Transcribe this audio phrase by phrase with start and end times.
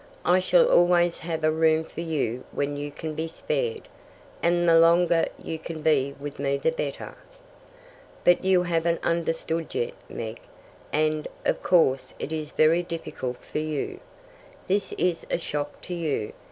[0.25, 3.83] "I shall always have a room for you when you can be spared,
[4.41, 7.13] and the longer you can be with me the better.
[8.23, 10.39] But you haven't understood yet, Meg,
[10.91, 13.99] and of course it is very difficult for you.
[14.67, 16.33] This is a shock to you.